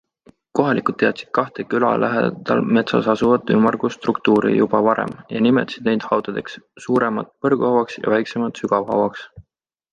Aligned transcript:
Kohalikud 0.59 0.95
teadsid 1.01 1.27
kahte 1.37 1.65
küla 1.73 1.91
lähedal 2.03 2.63
metsas 2.77 3.09
asuvat 3.15 3.53
ümmargust 3.57 4.01
struktuuri 4.01 4.55
juba 4.55 4.81
varem 4.89 5.15
ja 5.35 5.45
nimetasid 5.49 5.91
neid 5.93 6.09
haudadeks- 6.09 6.59
suuremat 6.89 7.33
Põrguhauaks 7.47 8.03
ja 8.03 8.17
väiksemat 8.19 8.63
Sügavhauaks. 8.65 9.31